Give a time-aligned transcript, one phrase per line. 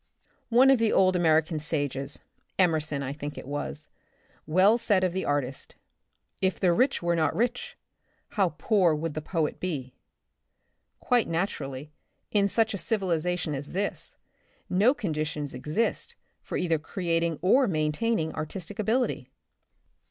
[0.49, 2.23] One of the old American sages,
[2.57, 3.87] Emerson I think it was,
[4.47, 5.75] well said of the artist,
[6.41, 7.77] If the rich were not rich,
[8.29, 9.93] how poor would the poet be!
[10.45, 11.91] *' Quite naturally,
[12.31, 14.15] in such a civilization as this,
[14.71, 19.29] no conditions exist for either creating or main taining artistic ability.